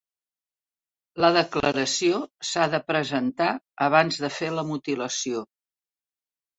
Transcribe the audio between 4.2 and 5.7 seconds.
de fer la mutilació.